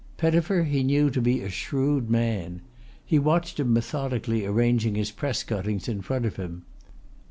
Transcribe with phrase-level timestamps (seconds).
[0.17, 2.61] Pettifer he knew to be a shrewd man.
[3.05, 6.63] He watched him methodically arranging his press cuttings in front of him.